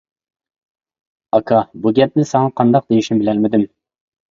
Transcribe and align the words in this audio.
-ئاكا، 1.25 1.61
بۇ 1.85 1.93
گەپنى 2.01 2.27
ساڭا 2.31 2.51
قانداق 2.63 2.91
دېيىشنى 2.91 3.21
بىلەلمىدىم. 3.23 3.71